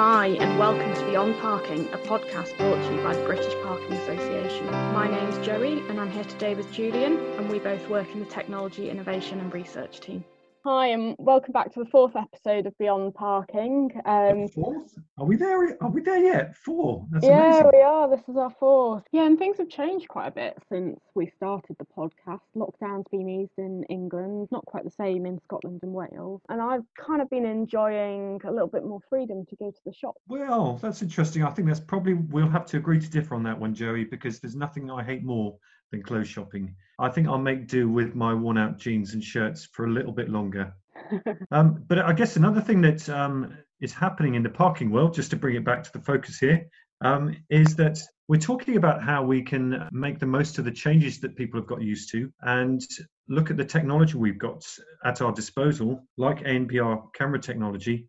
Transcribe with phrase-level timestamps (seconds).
[0.00, 3.94] Hi, and welcome to Beyond Parking, a podcast brought to you by the British Parking
[3.94, 4.66] Association.
[4.66, 8.26] My name's Joey, and I'm here today with Julian, and we both work in the
[8.26, 10.24] Technology Innovation and Research team.
[10.70, 13.90] Hi, and welcome back to the fourth episode of Beyond Parking.
[14.04, 14.98] Um, fourth?
[15.16, 15.82] Are we there?
[15.82, 16.58] Are we there yet?
[16.58, 17.06] Four?
[17.10, 17.70] That's yeah, amazing.
[17.72, 18.10] we are.
[18.10, 19.02] This is our fourth.
[19.10, 22.42] Yeah, and things have changed quite a bit since we started the podcast.
[22.54, 26.42] Lockdown's been eased in England, not quite the same in Scotland and Wales.
[26.50, 29.92] And I've kind of been enjoying a little bit more freedom to go to the
[29.94, 30.16] shop.
[30.26, 31.44] Well, that's interesting.
[31.44, 34.38] I think that's probably we'll have to agree to differ on that one, Joey, because
[34.38, 35.56] there's nothing I hate more
[35.90, 36.74] than clothes shopping.
[36.98, 40.12] I think I'll make do with my worn out jeans and shirts for a little
[40.12, 40.74] bit longer.
[41.50, 45.30] um, but I guess another thing that um, is happening in the parking world, just
[45.30, 46.68] to bring it back to the focus here,
[47.00, 51.20] um, is that we're talking about how we can make the most of the changes
[51.20, 52.84] that people have got used to and
[53.28, 54.64] look at the technology we've got
[55.04, 58.06] at our disposal, like ANPR camera technology,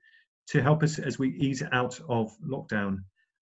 [0.47, 2.97] to help us as we ease out of lockdown.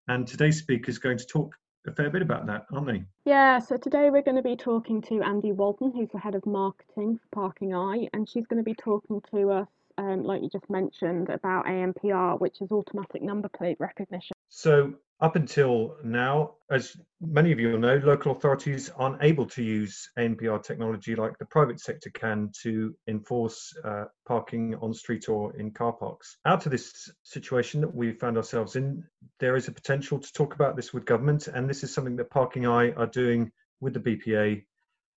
[0.08, 1.56] And today's speaker is going to talk
[1.88, 3.04] a fair bit about that, aren't they?
[3.26, 6.46] Yeah, so today we're going to be talking to Andy Walton, who's the head of
[6.46, 10.50] marketing for Parking Eye, and she's going to be talking to us, um, like you
[10.50, 14.36] just mentioned, about ANPR, which is automatic number plate recognition.
[14.50, 19.64] So, up until now, as many of you will know, local authorities aren't able to
[19.64, 25.56] use ANPR technology like the private sector can to enforce uh, parking on street or
[25.56, 26.38] in car parks.
[26.46, 29.04] Out of this situation that we found ourselves in,
[29.40, 32.30] there is a potential to talk about this with government, and this is something that
[32.30, 34.64] Parking Eye are doing with the BPA.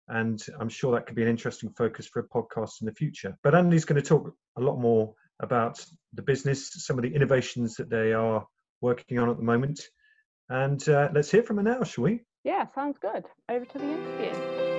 [0.09, 3.37] And I'm sure that could be an interesting focus for a podcast in the future.
[3.43, 7.77] But Andy's going to talk a lot more about the business, some of the innovations
[7.77, 8.45] that they are
[8.81, 9.81] working on at the moment.
[10.49, 12.25] And uh, let's hear from her now, shall we?
[12.43, 13.25] Yeah, sounds good.
[13.49, 14.70] Over to the interview.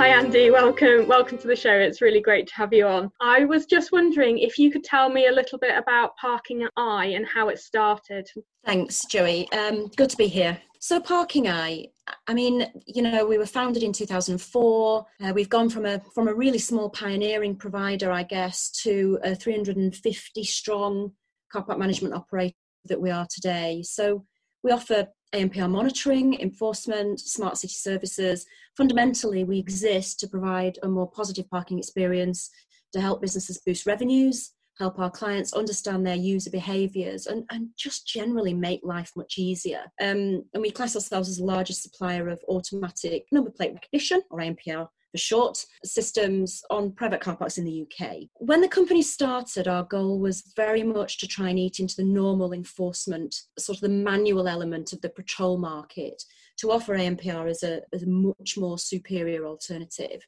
[0.00, 0.50] Hi Andy.
[0.50, 1.74] welcome welcome to the show.
[1.74, 3.12] It's really great to have you on.
[3.20, 7.12] I was just wondering if you could tell me a little bit about Parking Eye
[7.14, 8.26] and how it started.
[8.64, 9.52] Thanks, Joey.
[9.52, 10.56] Um, good to be here.
[10.78, 11.88] So Parking Eye,
[12.26, 15.06] I mean, you know, we were founded in 2004.
[15.22, 19.34] Uh, we've gone from a from a really small pioneering provider, I guess, to a
[19.34, 21.12] 350 strong
[21.52, 23.82] car park management operator that we are today.
[23.82, 24.24] So
[24.62, 28.46] we offer ANPR monitoring, enforcement, smart city services.
[28.76, 32.50] Fundamentally, we exist to provide a more positive parking experience
[32.92, 38.06] to help businesses boost revenues, help our clients understand their user behaviors, and, and just
[38.06, 39.82] generally make life much easier.
[40.00, 44.40] Um, and we class ourselves as the largest supplier of automatic number plate recognition, or
[44.40, 48.22] ANPR for short systems on private car parks in the UK.
[48.34, 52.04] When the company started, our goal was very much to try and eat into the
[52.04, 56.22] normal enforcement, sort of the manual element of the patrol market,
[56.58, 60.22] to offer ANPR as a, as a much more superior alternative.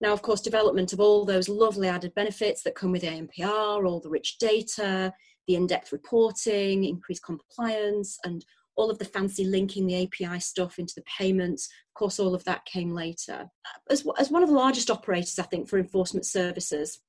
[0.00, 4.00] Now, of course, development of all those lovely added benefits that come with ANPR, all
[4.00, 5.12] the rich data,
[5.46, 8.44] the in-depth reporting, increased compliance, and
[8.76, 11.68] all of the fancy linking the API stuff into the payments.
[11.90, 13.48] Of course, all of that came later.
[13.90, 17.00] As, as one of the largest operators, I think, for enforcement services,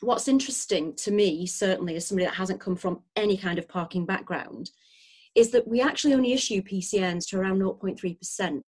[0.00, 4.06] what's interesting to me, certainly as somebody that hasn't come from any kind of parking
[4.06, 4.70] background,
[5.34, 8.62] is that we actually only issue PCNs to around 0.3%.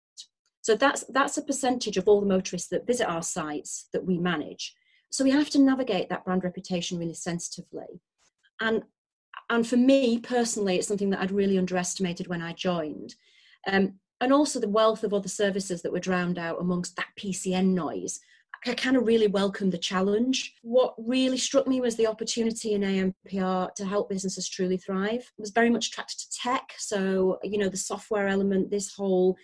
[0.62, 4.19] So that's, that's a percentage of all the motorists that visit our sites that we
[4.19, 4.75] manage.
[5.10, 8.00] So we have to navigate that brand reputation really sensitively.
[8.60, 8.82] And
[9.50, 13.14] and for me personally, it's something that I'd really underestimated when I joined.
[13.66, 17.74] Um, and also the wealth of other services that were drowned out amongst that PCN
[17.74, 18.20] noise.
[18.66, 20.54] I kind of really welcomed the challenge.
[20.62, 25.20] What really struck me was the opportunity in ANPR to help businesses truly thrive.
[25.20, 26.72] I was very much attracted to tech.
[26.78, 29.36] So, you know, the software element, this whole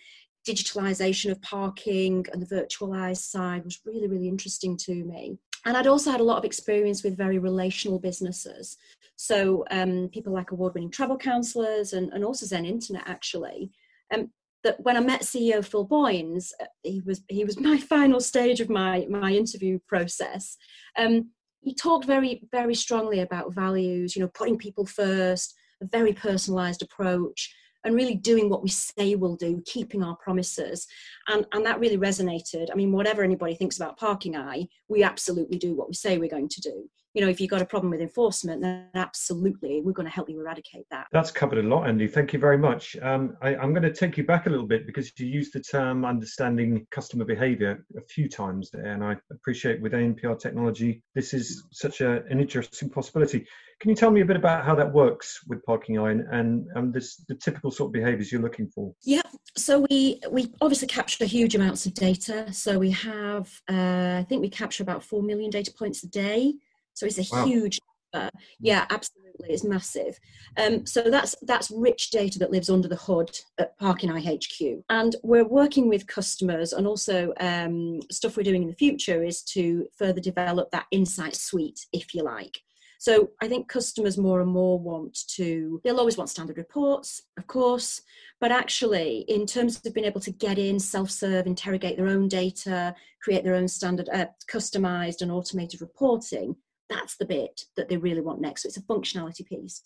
[0.47, 5.37] digitalization of parking and the virtualized side was really, really interesting to me.
[5.65, 8.77] And I'd also had a lot of experience with very relational businesses.
[9.15, 13.71] So um, people like award-winning travel counsellors and, and also Zen Internet actually.
[14.13, 14.29] Um,
[14.63, 18.61] that when I met CEO Phil Boynes, uh, he was he was my final stage
[18.61, 20.57] of my my interview process.
[20.97, 21.31] Um,
[21.61, 26.81] he talked very very strongly about values, you know, putting people first, a very personalised
[26.81, 30.87] approach, and really doing what we say we'll do, keeping our promises.
[31.27, 32.67] And, and that really resonated.
[32.71, 36.29] I mean, whatever anybody thinks about Parking Eye, we absolutely do what we say we're
[36.29, 36.89] going to do.
[37.13, 40.29] You know, if you've got a problem with enforcement, then absolutely we're going to help
[40.29, 41.07] you eradicate that.
[41.11, 42.07] That's covered a lot, Andy.
[42.07, 42.97] Thank you very much.
[43.01, 45.59] Um, I, I'm going to take you back a little bit because you used the
[45.59, 51.33] term understanding customer behavior a few times there, and I appreciate with ANPR technology, this
[51.33, 53.45] is such a, an interesting possibility.
[53.79, 56.93] Can you tell me a bit about how that works with Parking Eye and, and
[56.93, 58.93] this, the typical sort of behaviours you're looking for?
[59.03, 59.21] Yeah,
[59.55, 62.51] so we we obviously capture huge amounts of data.
[62.53, 66.53] So we have, uh, I think we capture about four million data points a day.
[66.93, 67.45] So it's a wow.
[67.45, 67.79] huge
[68.13, 68.29] Uh,
[68.59, 70.19] yeah, absolutely, it's massive.
[70.57, 74.83] Um, so that's that's rich data that lives under the hood at Parking Eye HQ,
[74.89, 79.41] and we're working with customers, and also um, stuff we're doing in the future is
[79.55, 82.61] to further develop that insight suite, if you like.
[83.03, 87.47] So I think customers more and more want to, they'll always want standard reports, of
[87.47, 88.01] course,
[88.39, 92.29] but actually, in terms of being able to get in, self serve, interrogate their own
[92.29, 96.55] data, create their own standard, uh, customized and automated reporting,
[96.93, 98.63] that's the bit that they really want next.
[98.63, 99.81] So it's a functionality piece.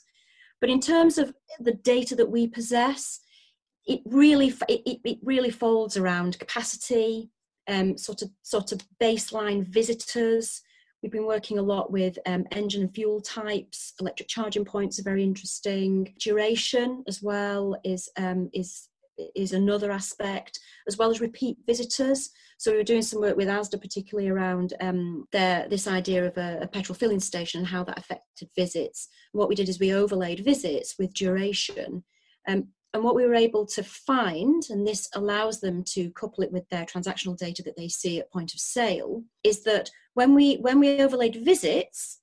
[0.59, 3.19] But in terms of the data that we possess,
[3.85, 7.29] it really it, it really folds around capacity,
[7.67, 10.61] um, sort of sort of baseline visitors,
[11.03, 13.93] We've been working a lot with um, engine and fuel types.
[14.01, 16.13] Electric charging points are very interesting.
[16.19, 18.89] Duration as well is um, is
[19.35, 22.29] is another aspect, as well as repeat visitors.
[22.57, 26.37] So we were doing some work with ASDA, particularly around um, their, this idea of
[26.37, 29.09] a, a, petrol filling station and how that affected visits.
[29.31, 32.03] what we did is we overlaid visits with duration.
[32.47, 36.51] Um, and what we were able to find, and this allows them to couple it
[36.51, 40.55] with their transactional data that they see at point of sale, is that when we
[40.55, 42.21] when we overlaid visits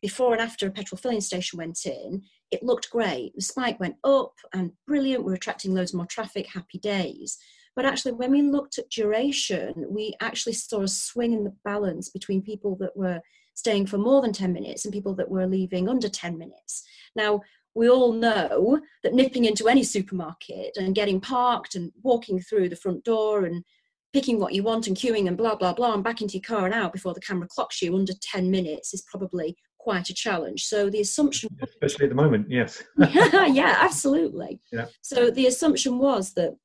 [0.00, 2.22] before and after a petrol filling station went in,
[2.54, 3.34] it looked great.
[3.34, 5.24] The spike went up and brilliant.
[5.24, 7.36] We're attracting loads more traffic, happy days.
[7.76, 12.08] But actually, when we looked at duration, we actually saw a swing in the balance
[12.08, 13.20] between people that were
[13.54, 16.84] staying for more than 10 minutes and people that were leaving under 10 minutes.
[17.16, 17.40] Now,
[17.74, 22.76] we all know that nipping into any supermarket and getting parked and walking through the
[22.76, 23.64] front door and
[24.12, 26.64] picking what you want and queuing and blah, blah, blah, and back into your car
[26.64, 30.64] and out before the camera clocks you under 10 minutes is probably quite a challenge.
[30.64, 31.50] So the assumption.
[31.62, 32.82] Especially at the moment, yes.
[32.98, 34.60] yeah, yeah, absolutely.
[34.72, 34.86] Yeah.
[35.02, 36.56] So the assumption was that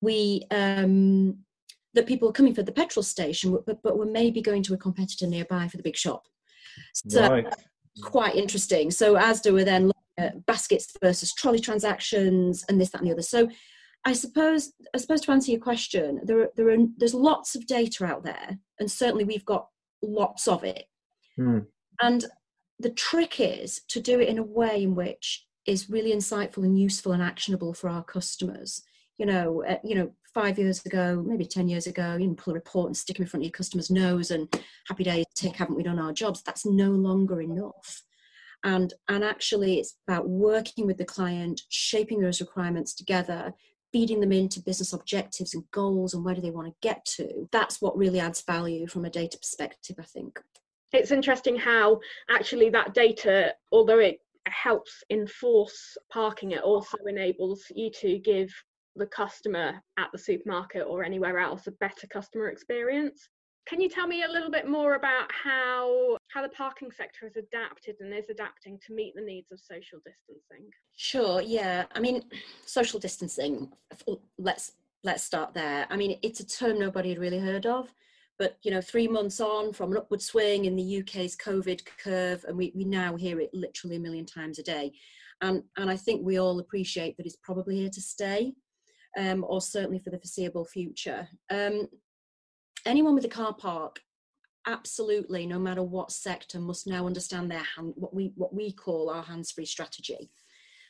[0.00, 0.42] we.
[0.50, 1.38] Um,
[1.92, 4.76] that people were coming for the petrol station, but, but were maybe going to a
[4.76, 6.22] competitor nearby for the big shop.
[7.08, 7.54] So right.
[8.00, 8.92] quite interesting.
[8.92, 13.12] So Asda were then looking at baskets versus trolley transactions and this, that, and the
[13.12, 13.22] other.
[13.22, 13.48] So
[14.04, 17.66] I suppose, I suppose to answer your question, there, are, there are, there's lots of
[17.66, 19.66] data out there, and certainly we've got
[20.00, 20.84] lots of it.
[21.38, 21.66] Mm.
[22.02, 22.24] And
[22.78, 26.78] the trick is to do it in a way in which is really insightful and
[26.78, 28.82] useful and actionable for our customers.
[29.18, 32.52] You know, uh, you know, five years ago, maybe ten years ago, you can pull
[32.52, 34.48] a report and stick them in front of your customer's nose and
[34.88, 36.42] happy days, tick, haven't we done our jobs?
[36.42, 38.02] That's no longer enough.
[38.64, 43.52] And and actually, it's about working with the client, shaping those requirements together,
[43.92, 47.48] feeding them into business objectives and goals and where do they want to get to.
[47.52, 50.40] That's what really adds value from a data perspective, I think.
[50.92, 52.00] It's interesting how
[52.30, 58.50] actually that data, although it helps enforce parking, it also enables you to give
[58.96, 63.28] the customer at the supermarket or anywhere else a better customer experience.
[63.68, 67.36] Can you tell me a little bit more about how how the parking sector has
[67.36, 70.68] adapted and is adapting to meet the needs of social distancing?
[70.96, 71.40] Sure.
[71.40, 71.84] Yeah.
[71.94, 72.24] I mean,
[72.66, 73.70] social distancing.
[74.38, 74.72] Let's
[75.04, 75.86] let's start there.
[75.88, 77.94] I mean, it's a term nobody had really heard of,
[78.40, 82.42] but you know, three months on from an upward swing in the UK's COVID curve,
[82.48, 84.92] and we, we now hear it literally a million times a day.
[85.42, 88.54] And and I think we all appreciate that it's probably here to stay.
[89.18, 91.28] Um, or certainly for the foreseeable future.
[91.50, 91.88] Um,
[92.86, 94.00] anyone with a car park
[94.66, 99.08] absolutely no matter what sector must now understand their hand what we what we call
[99.08, 100.30] our hands-free strategy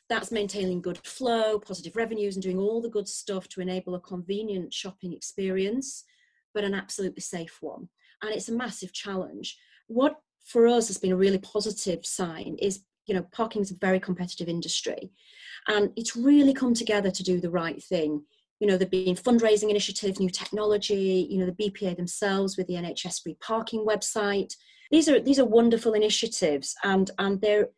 [0.09, 4.01] that's maintaining good flow positive revenues and doing all the good stuff to enable a
[4.01, 6.05] convenient shopping experience
[6.55, 7.89] but an absolutely safe one.
[8.23, 9.59] And it's a massive challenge.
[9.87, 13.77] What for us has been a really positive sign is you know parking is a
[13.77, 15.11] very competitive industry.
[15.69, 18.23] And it's really come together to do the right thing.
[18.61, 22.75] You know, there've been fundraising initiatives, new technology, you know, the BPA themselves with the
[22.75, 24.55] NHS free parking website.
[24.91, 27.69] These are these are wonderful initiatives and and they're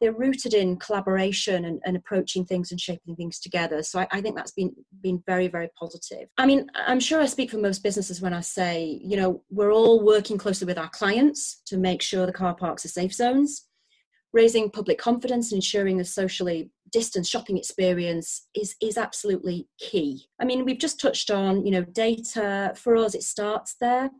[0.00, 3.82] they're rooted in collaboration and, and approaching things and shaping things together.
[3.82, 6.28] So I, I, think that's been been very, very positive.
[6.38, 9.72] I mean, I'm sure I speak for most businesses when I say, you know, we're
[9.72, 13.66] all working closely with our clients to make sure the car parks are safe zones
[14.32, 20.26] raising public confidence and ensuring a socially distanced shopping experience is is absolutely key.
[20.40, 22.72] I mean, we've just touched on you know data.
[22.76, 24.10] For us, it starts there.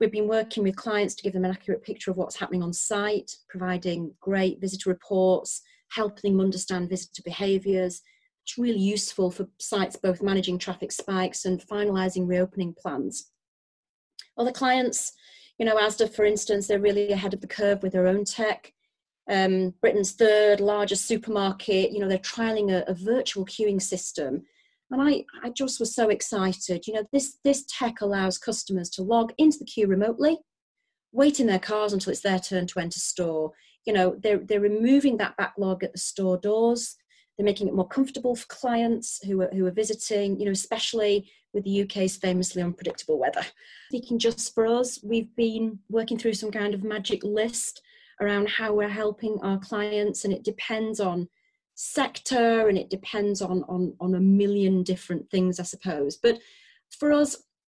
[0.00, 2.72] We've been working with clients to give them an accurate picture of what's happening on
[2.72, 8.02] site, providing great visitor reports, helping them understand visitor behaviours.
[8.44, 13.30] It's really useful for sites both managing traffic spikes and finalising reopening plans.
[14.38, 15.12] Other clients,
[15.58, 18.72] you know, ASDA, for instance, they're really ahead of the curve with their own tech
[19.28, 21.92] um, Britain's third largest supermarket.
[21.92, 24.44] You know, they're trialing a, a, virtual queuing system.
[24.90, 26.86] And I, I just was so excited.
[26.86, 30.38] You know, this, this tech allows customers to log into the queue remotely,
[31.12, 33.52] wait in their cars until it's their turn to enter store.
[33.86, 36.96] you know they're, they're removing that backlog at the store doors
[37.38, 41.30] they're making it more comfortable for clients who are, who are visiting you know especially
[41.54, 43.44] with the uk's famously unpredictable weather
[43.88, 47.80] speaking just for us we've been working through some kind of magic list
[48.20, 51.28] around how we're helping our clients and it depends on
[51.76, 56.38] sector and it depends on on on a million different things i suppose but
[56.90, 57.36] for us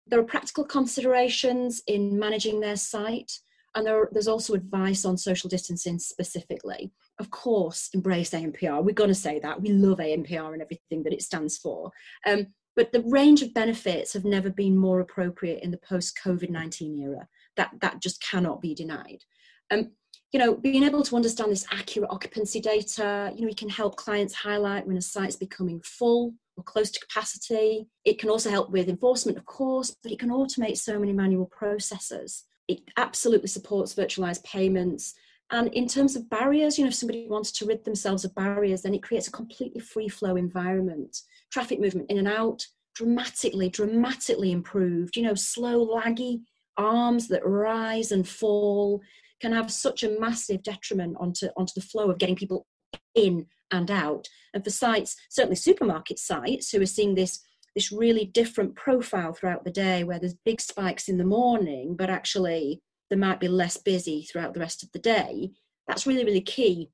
[0.06, 3.40] there are practical considerations in managing their site
[3.76, 6.90] and there, there's also advice on social distancing specifically.
[7.20, 8.82] Of course, embrace ANPR.
[8.82, 9.60] We're going to say that.
[9.60, 11.90] We love ANPR and everything that it stands for.
[12.26, 16.48] Um, but the range of benefits have never been more appropriate in the post COVID
[16.48, 17.28] 19 era.
[17.56, 19.24] That, that just cannot be denied.
[19.70, 19.92] Um,
[20.36, 23.96] you know, being able to understand this accurate occupancy data, you know, we can help
[23.96, 27.86] clients highlight when a site's becoming full or close to capacity.
[28.04, 31.46] It can also help with enforcement, of course, but it can automate so many manual
[31.46, 35.14] processes it absolutely supports virtualized payments.
[35.50, 38.82] And in terms of barriers, you know, if somebody wants to rid themselves of barriers,
[38.82, 41.22] then it creates a completely free flow environment.
[41.52, 45.16] Traffic movement in and out, dramatically, dramatically improved.
[45.16, 46.40] You know, slow, laggy
[46.76, 49.00] arms that rise and fall
[49.40, 52.66] can have such a massive detriment onto, onto the flow of getting people
[53.14, 54.28] in and out.
[54.54, 57.42] And for sites, certainly supermarket sites, who are seeing this
[57.74, 62.08] this really different profile throughout the day where there's big spikes in the morning, but
[62.08, 65.50] actually there might be less busy throughout the rest of the day.
[65.86, 66.88] That's really, really key.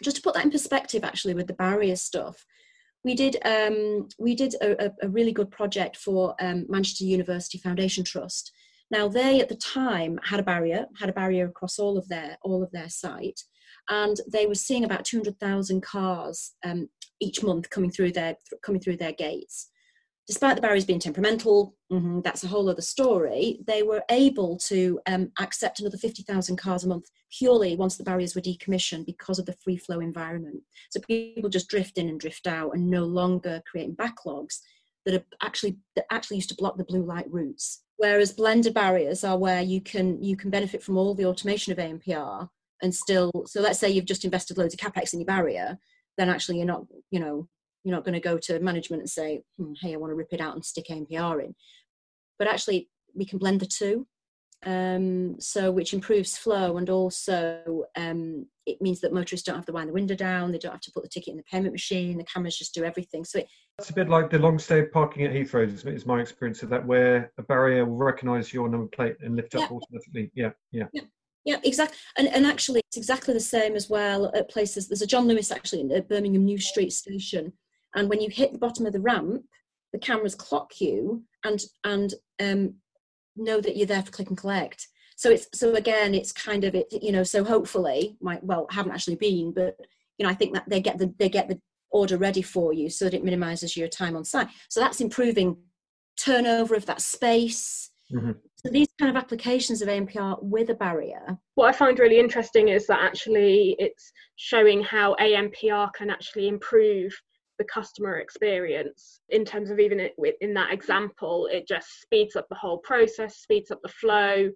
[0.00, 2.46] Just to put that in perspective, actually, with the barrier stuff,
[3.04, 8.04] we did um, we did a, a, really good project for um, Manchester University Foundation
[8.04, 8.52] Trust.
[8.90, 12.38] Now they at the time had a barrier, had a barrier across all of their
[12.42, 13.40] all of their site,
[13.88, 16.88] and they were seeing about 200,000 cars um,
[17.20, 19.70] each month coming through their coming through their gates
[20.28, 25.00] despite the barriers being temperamental, mm-hmm, that's a whole other story, they were able to
[25.06, 29.46] um, accept another 50,000 cars a month purely once the barriers were decommissioned because of
[29.46, 30.62] the free flow environment.
[30.90, 34.58] So people just drift in and drift out and no longer creating backlogs
[35.08, 37.82] that are actually that actually used to block the blue light routes.
[37.96, 41.78] Whereas blended barriers are where you can you can benefit from all the automation of
[41.78, 42.48] ANPR
[42.82, 45.78] and still so let's say you've just invested loads of capex in your barrier,
[46.16, 47.48] then actually you're not, you know,
[47.84, 50.32] you're not going to go to management and say, hmm, hey, I want to rip
[50.32, 51.54] it out and stick ANPR in.
[52.38, 54.06] But actually, we can blend the two.
[54.66, 59.72] Um, so which improves flow and also um, it means that motorists don't have to
[59.72, 62.18] wind the window down, they don't have to put the ticket in the payment machine,
[62.18, 63.24] the cameras just do everything.
[63.24, 63.46] So it,
[63.78, 66.84] it's a bit like the long stay parking at Heathrow, is, my experience of that,
[66.84, 70.32] where a barrier will recognise your number plate and lift up automatically.
[70.34, 70.86] Yeah, yeah.
[70.92, 71.02] yeah.
[71.44, 71.96] Yeah, exactly.
[72.18, 74.88] And, and actually, it's exactly the same as well at places.
[74.88, 77.52] There's a John Lewis actually at Birmingham New Street Station,
[77.94, 79.44] and when you hit the bottom of the ramp
[79.92, 82.74] the cameras clock you and and um,
[83.38, 84.88] know that you're there for click and collect.
[85.16, 88.92] So it's so again it's kind of it you know so hopefully my well haven't
[88.92, 89.76] actually been but
[90.16, 92.90] you know i think that they get the they get the order ready for you
[92.90, 94.48] so that it minimizes your time on site.
[94.68, 95.56] So that's improving
[96.18, 97.90] turnover of that space.
[98.10, 98.30] Mm-hmm.
[98.54, 101.36] so these kind of applications of ANPR with a barrier.
[101.56, 107.12] What i find really interesting is that actually it's showing how ANPR can actually improve
[107.58, 110.08] the customer experience in terms of even
[110.40, 114.48] in that example it just speeds up the whole process speeds up the flow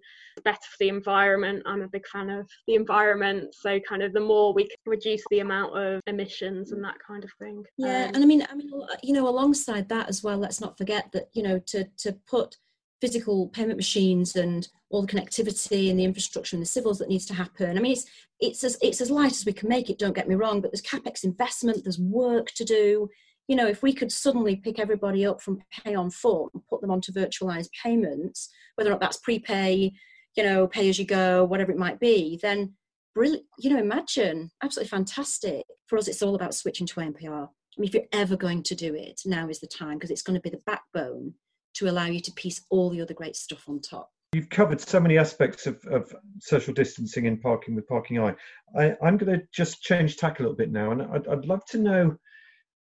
[0.43, 1.61] better for the environment.
[1.65, 5.23] I'm a big fan of the environment so kind of the more we can reduce
[5.29, 7.63] the amount of emissions and that kind of thing.
[7.77, 10.77] Yeah um, and i mean i mean you know alongside that as well let's not
[10.77, 12.57] forget that you know to to put
[13.03, 17.25] physical payment machines and all the connectivity and the infrastructure and the civils that needs
[17.25, 17.77] to happen.
[17.77, 18.05] I mean, it's
[18.39, 19.99] it's as it's as light as we can make it.
[19.99, 23.09] Don't get me wrong, but there's capex investment, there's work to do.
[23.49, 26.79] You know, if we could suddenly pick everybody up from pay on foot, and put
[26.79, 29.91] them onto virtualized payments, whether or not that's prepay,
[30.37, 32.73] you know, pay as you go, whatever it might be, then
[33.13, 33.43] brilliant.
[33.59, 35.65] You know, imagine absolutely fantastic.
[35.87, 37.49] For us, it's all about switching to ANPR.
[37.49, 40.21] I mean, if you're ever going to do it, now is the time because it's
[40.21, 41.33] going to be the backbone
[41.75, 44.11] to allow you to piece all the other great stuff on top.
[44.33, 48.35] You've covered so many aspects of, of social distancing and parking with Parking Eye.
[48.75, 51.63] I, am going to just change tack a little bit now, and I'd, I'd love
[51.67, 52.17] to know,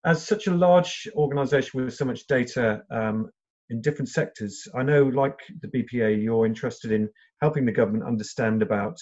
[0.05, 3.29] as such a large organisation with so much data um,
[3.69, 7.09] in different sectors, I know, like the BPA, you're interested in
[7.41, 8.97] helping the government understand about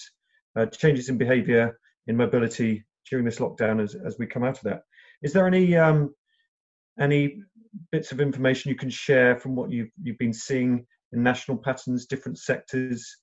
[0.57, 1.77] uh, changes in behaviour
[2.07, 4.81] in mobility during this lockdown as, as we come out of that.
[5.21, 6.13] Is there any um,
[6.99, 7.41] any
[7.91, 12.05] bits of information you can share from what you've you've been seeing in national patterns,
[12.05, 13.17] different sectors?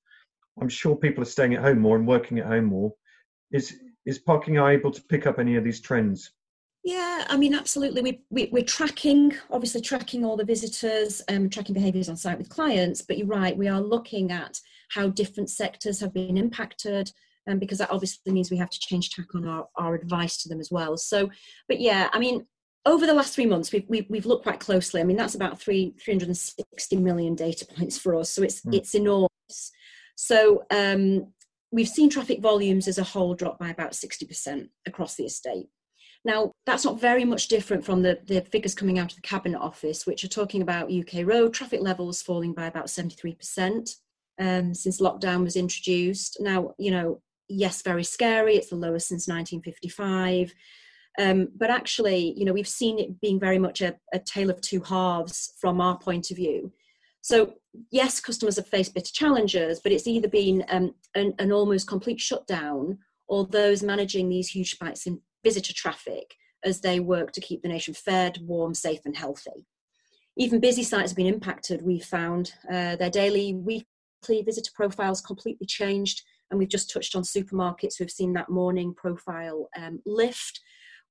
[0.60, 2.92] I'm sure people are staying at home more and working at home more.
[3.52, 6.32] Is is Parking Eye able to pick up any of these trends?
[6.84, 8.02] Yeah, I mean, absolutely.
[8.02, 12.50] We, we, we're tracking, obviously, tracking all the visitors, um, tracking behaviours on site with
[12.50, 13.00] clients.
[13.00, 17.10] But you're right, we are looking at how different sectors have been impacted,
[17.48, 20.50] um, because that obviously means we have to change tack on our, our advice to
[20.50, 20.98] them as well.
[20.98, 21.30] So,
[21.68, 22.46] but yeah, I mean,
[22.86, 25.00] over the last three months, we've, we've, we've looked quite closely.
[25.00, 28.30] I mean, that's about three, 360 million data points for us.
[28.30, 28.74] So it's, mm.
[28.74, 29.72] it's enormous.
[30.16, 31.32] So um,
[31.72, 35.68] we've seen traffic volumes as a whole drop by about 60% across the estate.
[36.26, 39.58] Now, that's not very much different from the, the figures coming out of the Cabinet
[39.58, 43.90] Office, which are talking about UK road traffic levels falling by about 73%
[44.40, 46.38] um, since lockdown was introduced.
[46.40, 48.56] Now, you know, yes, very scary.
[48.56, 50.54] It's the lowest since 1955.
[51.18, 54.60] Um, but actually, you know, we've seen it being very much a, a tale of
[54.60, 56.72] two halves from our point of view.
[57.22, 57.54] So,
[57.90, 62.20] yes, customers have faced bitter challenges, but it's either been um, an, an, almost complete
[62.20, 67.62] shutdown or those managing these huge spikes in visitor traffic as they work to keep
[67.62, 69.66] the nation fed, warm, safe, and healthy.
[70.36, 72.52] Even busy sites have been impacted, we've found.
[72.70, 77.98] Uh, their daily, weekly visitor profiles completely changed and we've just touched on supermarkets.
[77.98, 80.60] We've seen that morning profile um, lift,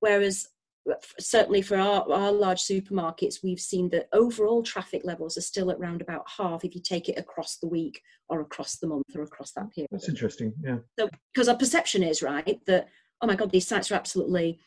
[0.04, 0.50] whereas
[0.92, 5.72] uh, certainly for our, our large supermarkets, we've seen that overall traffic levels are still
[5.72, 9.06] at around about half if you take it across the week or across the month
[9.16, 9.88] or across that period.
[9.92, 10.80] That's interesting, yeah.
[11.00, 12.90] So, because our perception is, right, that,
[13.22, 14.60] oh my God, these sites are absolutely,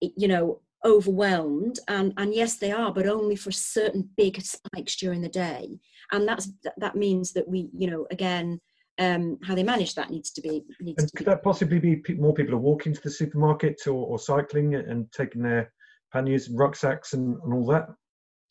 [0.00, 5.20] you know, overwhelmed and and yes they are but only for certain big spikes during
[5.20, 5.80] the day
[6.12, 8.60] and that's that means that we you know again
[8.98, 10.64] um, how they manage that needs to be.
[10.80, 11.30] Needs and to could be.
[11.30, 15.42] that possibly be more people are walking to the supermarket or, or cycling and taking
[15.42, 15.72] their
[16.12, 17.88] panniers and rucksacks and, and all that?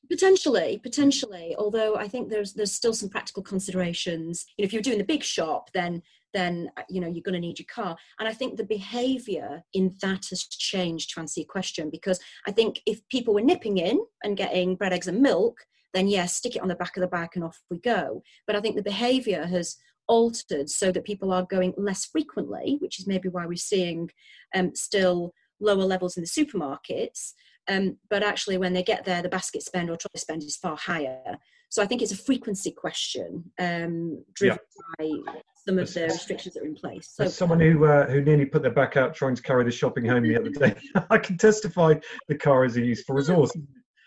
[0.09, 1.55] Potentially, potentially.
[1.57, 4.45] Although I think there's there's still some practical considerations.
[4.57, 7.39] You know, if you're doing the big shop, then then you know you're going to
[7.39, 7.97] need your car.
[8.19, 11.11] And I think the behaviour in that has changed.
[11.13, 14.93] To answer your question, because I think if people were nipping in and getting bread,
[14.93, 15.57] eggs, and milk,
[15.95, 18.21] then yes, stick it on the back of the bag and off we go.
[18.45, 22.99] But I think the behaviour has altered so that people are going less frequently, which
[22.99, 24.09] is maybe why we're seeing
[24.53, 27.33] um, still lower levels in the supermarkets.
[27.67, 30.77] Um, but actually, when they get there, the basket spend or trolley spend is far
[30.77, 31.37] higher.
[31.69, 34.59] So I think it's a frequency question um, driven
[34.99, 35.13] yeah.
[35.25, 35.33] by
[35.67, 37.11] some of the restrictions that are in place.
[37.13, 39.71] So, As someone who uh, who nearly put their back out trying to carry the
[39.71, 40.75] shopping home the other day,
[41.09, 41.95] I can testify
[42.27, 43.51] the car is a useful resource.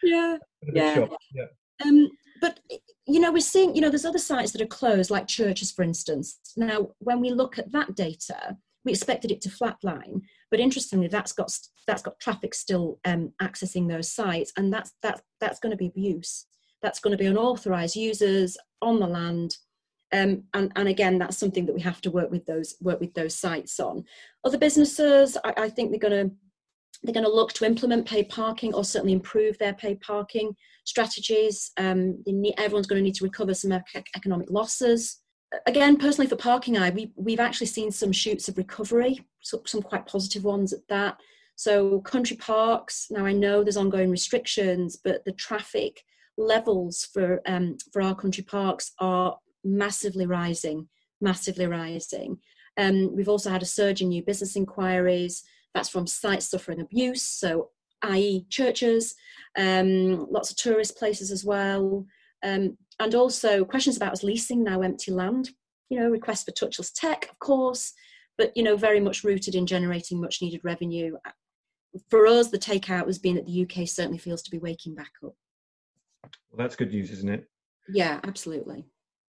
[0.03, 0.37] Yeah,
[0.73, 1.07] yeah.
[1.35, 1.45] yeah.
[1.85, 2.09] Um,
[2.41, 2.61] but
[3.09, 5.83] you know we're seeing you know there's other sites that are closed like churches for
[5.83, 6.39] instance.
[6.57, 11.33] Now when we look at that data we expected it to flatline but interestingly that's
[11.33, 11.51] got
[11.87, 15.87] that's got traffic still um, accessing those sites and that's that that's going to be
[15.87, 16.47] abuse
[16.83, 19.57] that's going to be unauthorized users on the land
[20.13, 23.13] um, and, and again that's something that we have to work with those work with
[23.15, 24.05] those sites on.
[24.45, 26.35] Other businesses i, I think they're going to
[27.03, 31.71] they're going to look to implement paid parking or certainly improve their paid parking strategies.
[31.77, 33.73] Um, need, everyone's going to need to recover some
[34.17, 35.21] economic losses.
[35.67, 39.81] Again, personally for Parking Eye, we, we've actually seen some shoots of recovery, so, some
[39.81, 41.17] quite positive ones at that.
[41.57, 46.03] So country parks, now I know there's ongoing restrictions, but the traffic
[46.37, 50.89] levels for, um, for our country parks are massively rising,
[51.21, 52.39] massively rising.
[52.77, 55.43] Um, we've also had a surge in new business inquiries.
[55.79, 57.71] That's from sites suffering abuse, so
[58.03, 59.15] i.e., churches,
[59.57, 62.05] um, lots of tourist places as well,
[62.43, 65.51] um, and also questions about us leasing now empty land.
[65.89, 67.93] You know, requests for touchless tech, of course,
[68.37, 71.17] but you know, very much rooted in generating much needed revenue.
[72.11, 75.13] For us, the takeout has been that the UK certainly feels to be waking back
[75.25, 75.37] up.
[76.25, 77.45] Well, that's good news, isn't it?
[77.89, 78.85] Yeah, absolutely.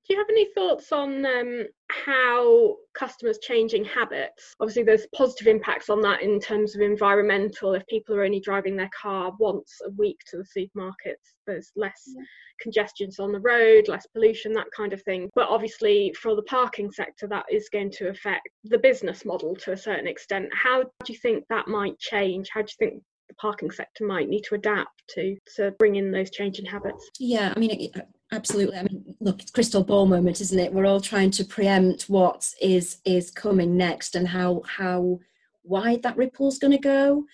[0.09, 4.55] Do you have any thoughts on um, how customers changing habits?
[4.59, 7.75] Obviously, there's positive impacts on that in terms of environmental.
[7.75, 12.01] If people are only driving their car once a week to the supermarkets, there's less
[12.07, 12.23] yeah.
[12.59, 15.29] congestions on the road, less pollution, that kind of thing.
[15.35, 19.73] But obviously, for the parking sector, that is going to affect the business model to
[19.73, 20.49] a certain extent.
[20.55, 22.49] How do you think that might change?
[22.51, 26.09] How do you think the parking sector might need to adapt to to bring in
[26.09, 27.11] those changing habits?
[27.19, 27.91] Yeah, I mean,
[28.31, 28.77] absolutely.
[28.77, 30.73] I mean look it's crystal ball moment isn't it?
[30.73, 35.19] We're all trying to preempt what is is coming next and how how
[35.63, 37.25] wide that ripple is going to go.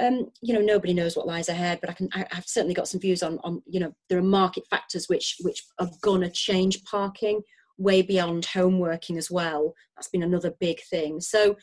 [0.00, 2.86] Um, you know nobody knows what lies ahead but i can I, have certainly got
[2.86, 6.30] some views on on you know there are market factors which which are going to
[6.30, 7.42] change parking
[7.76, 9.74] way beyond home working as well.
[9.96, 11.20] That's been another big thing.
[11.20, 11.56] So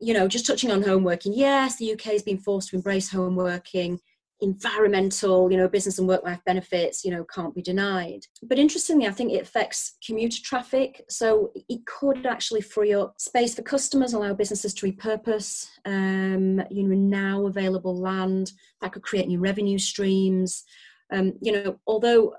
[0.00, 3.10] you know just touching on home working yes the uk has been forced to embrace
[3.10, 3.98] home working
[4.40, 8.20] environmental, you know, business and work life benefits, you know, can't be denied.
[8.42, 11.04] But interestingly, I think it affects commuter traffic.
[11.08, 16.82] So it could actually free up space for customers, allow businesses to repurpose, um, you
[16.82, 20.64] know, now available land that could create new revenue streams.
[21.12, 22.34] Um, you know, although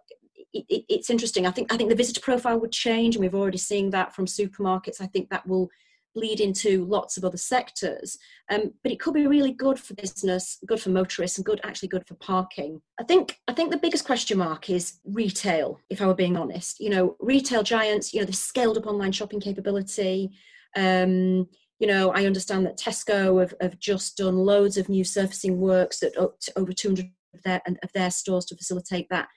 [0.53, 3.35] it, it, it's interesting, I think I think the visitor profile would change, and we've
[3.35, 5.01] already seen that from supermarkets.
[5.01, 5.69] I think that will
[6.15, 8.17] bleed into lots of other sectors.
[8.49, 11.89] Um, but it could be really good for business, good for motorists, and good actually
[11.89, 12.81] good for parking.
[12.99, 15.79] I think I think the biggest question mark is retail.
[15.89, 19.11] If I were being honest, you know, retail giants, you know, the scaled up online
[19.11, 20.31] shopping capability.
[20.75, 21.47] Um,
[21.79, 26.01] you know, I understand that Tesco have, have just done loads of new surfacing works
[26.03, 26.13] at
[26.55, 29.27] over 200 of their, of their stores to facilitate that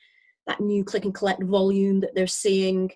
[0.46, 2.90] that new click and collect volume that they're seeing.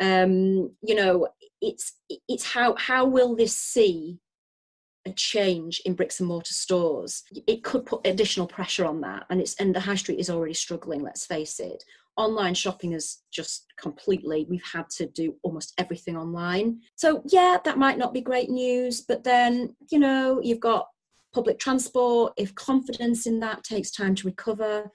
[0.00, 1.28] Um, you know,
[1.60, 1.94] it's
[2.28, 4.18] it's how how will this see
[5.06, 7.22] a change in bricks and mortar stores?
[7.46, 10.54] It could put additional pressure on that, and it's and the high street is already
[10.54, 11.02] struggling.
[11.02, 11.82] Let's face it.
[12.16, 14.46] Online shopping is just completely.
[14.48, 16.80] We've had to do almost everything online.
[16.94, 20.88] So yeah, that might not be great news, but then you know you've got
[21.32, 22.32] public transport.
[22.36, 24.90] If confidence in that takes time to recover,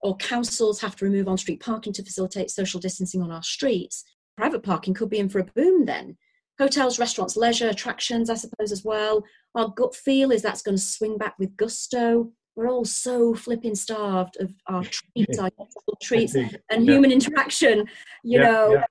[0.00, 4.04] or councils have to remove on street parking to facilitate social distancing on our streets,
[4.36, 6.16] private parking could be in for a boom then.
[6.58, 9.24] Hotels, restaurants, leisure, attractions, I suppose, as well.
[9.54, 12.30] Our gut feel is that's going to swing back with gusto.
[12.54, 14.82] We're all so flipping starved of our
[15.14, 15.50] treats, our
[16.02, 16.78] treats, and yeah.
[16.92, 17.86] human interaction,
[18.24, 18.72] you yeah, know.
[18.72, 18.78] Yeah.
[18.78, 18.84] Um,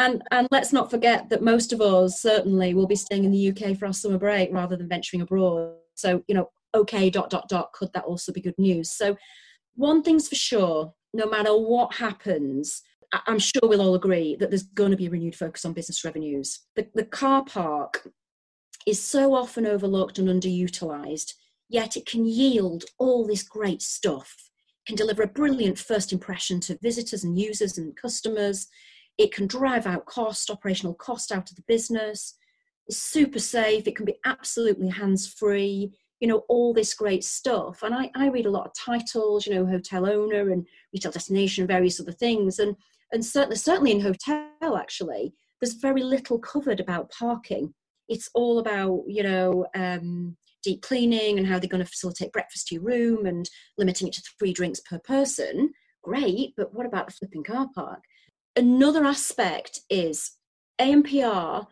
[0.00, 3.48] and, and let's not forget that most of us certainly will be staying in the
[3.48, 5.74] UK for our summer break rather than venturing abroad.
[5.94, 8.92] So, you know, okay, dot, dot, dot, could that also be good news?
[8.92, 9.16] So,
[9.74, 14.64] one thing's for sure no matter what happens, I'm sure we'll all agree that there's
[14.64, 16.60] going to be a renewed focus on business revenues.
[16.76, 18.06] The, the car park
[18.86, 21.32] is so often overlooked and underutilized,
[21.68, 24.50] yet it can yield all this great stuff,
[24.86, 28.68] can deliver a brilliant first impression to visitors and users and customers.
[29.16, 32.34] It can drive out cost, operational cost out of the business.
[32.86, 33.86] It's super safe.
[33.86, 38.28] It can be absolutely hands free you know all this great stuff and I, I
[38.28, 42.58] read a lot of titles you know hotel owner and retail destination various other things
[42.58, 42.74] and
[43.12, 47.74] and certainly certainly in hotel actually there's very little covered about parking.
[48.08, 52.68] It's all about you know um, deep cleaning and how they're going to facilitate breakfast
[52.68, 55.72] to your room and limiting it to three drinks per person.
[56.02, 58.02] Great but what about the flipping car park?
[58.56, 60.32] Another aspect is
[60.80, 61.66] ANPR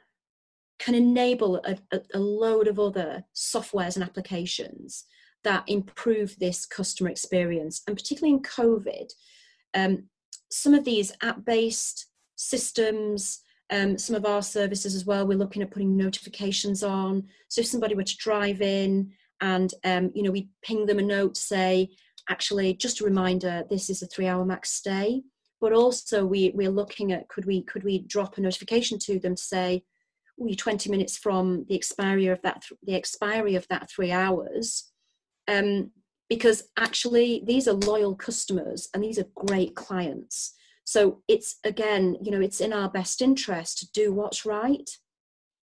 [0.79, 5.05] can enable a, a, a load of other softwares and applications
[5.43, 7.83] that improve this customer experience.
[7.87, 9.11] And particularly in COVID,
[9.75, 10.09] um,
[10.57, 13.41] some of these app based systems,
[13.71, 17.25] um, some of our services as well, we're looking at putting notifications on.
[17.49, 21.03] So if somebody were to drive in and um, you know we ping them a
[21.03, 21.91] note say,
[22.29, 25.23] actually, just a reminder, this is a three hour max stay.
[25.61, 29.35] But also we, we're looking at could we could we drop a notification to them
[29.35, 29.85] to say,
[30.39, 34.91] we 20 minutes from the expiry of that the expiry of that three hours
[35.49, 35.91] um,
[36.29, 40.55] because actually these are loyal customers and these are great clients.
[40.85, 44.89] So it's again you know it's in our best interest to do what's right.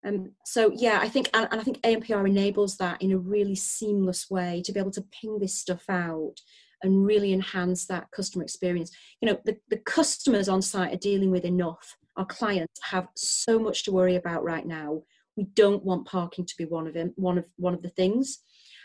[0.03, 3.55] Um, so yeah i think and, and i think ANPR enables that in a really
[3.55, 6.37] seamless way to be able to ping this stuff out
[6.83, 8.91] and really enhance that customer experience.
[9.21, 11.97] You know the, the customers on site are dealing with enough.
[12.17, 15.03] Our clients have so much to worry about right now.
[15.37, 18.39] We don't want parking to be one of them, one of one of the things,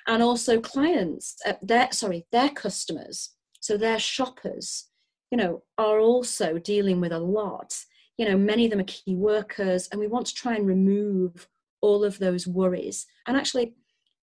[0.07, 4.89] and also clients, uh, their sorry, their customers, so their shoppers,
[5.31, 7.75] you know, are also dealing with a lot.
[8.17, 11.47] You know, many of them are key workers, and we want to try and remove
[11.81, 13.05] all of those worries.
[13.27, 13.75] And actually,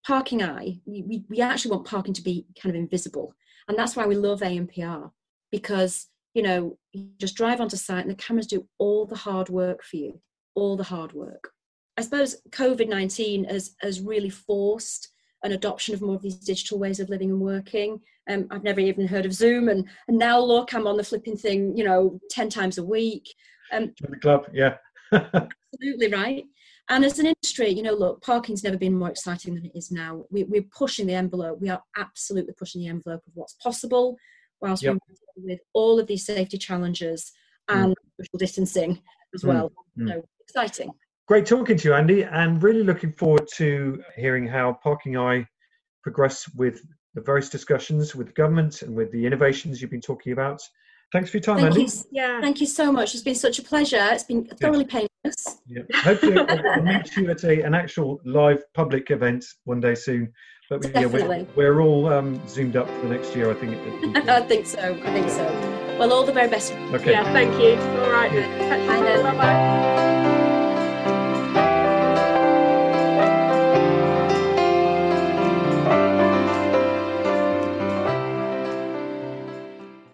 [0.06, 3.34] parking eye, we, we actually want parking to be kind of invisible,
[3.68, 5.10] and that's why we love ANPR
[5.50, 9.48] because you know, you just drive onto site and the cameras do all the hard
[9.48, 10.20] work for you,
[10.54, 11.50] all the hard work.
[11.96, 15.08] I suppose COVID 19 has, has really forced
[15.42, 18.00] an adoption of more of these digital ways of living and working.
[18.28, 21.36] Um, I've never even heard of Zoom, and, and now look, I'm on the flipping
[21.36, 23.24] thing, you know, 10 times a week.
[23.72, 24.76] Um, the club, yeah.
[25.12, 26.44] absolutely right.
[26.90, 29.90] And as an industry, you know, look, parking's never been more exciting than it is
[29.90, 30.24] now.
[30.30, 31.60] We, we're pushing the envelope.
[31.60, 34.16] We are absolutely pushing the envelope of what's possible
[34.60, 34.94] whilst yep.
[34.94, 37.30] we with all of these safety challenges
[37.70, 37.76] mm.
[37.76, 38.24] and mm.
[38.24, 39.02] social distancing
[39.34, 39.48] as mm.
[39.48, 39.72] well.
[39.98, 40.08] Mm.
[40.08, 40.90] So exciting.
[41.28, 45.46] Great talking to you, Andy, and really looking forward to hearing how Parking Eye
[46.02, 46.80] progress with
[47.14, 50.58] the various discussions with the government and with the innovations you've been talking about.
[51.12, 51.82] Thanks for your time, Thank Andy.
[51.82, 52.40] You, yeah.
[52.40, 53.12] Thank you so much.
[53.12, 54.08] It's been such a pleasure.
[54.10, 55.06] It's been thoroughly yeah.
[55.24, 55.58] painless.
[55.66, 55.82] Yeah.
[55.96, 60.32] Hopefully, I'll meet you at a, an actual live public event one day soon.
[60.70, 63.76] But we, yeah, we're, we're, all um, zoomed up for the next year, I think.
[64.28, 64.78] I think so.
[64.78, 65.44] I think so.
[65.98, 66.72] Well, all the very best.
[66.72, 67.10] Okay.
[67.10, 67.74] Yeah, thank you.
[68.00, 68.30] All right.
[68.30, 69.22] Bye then.
[69.22, 69.87] Bye bye.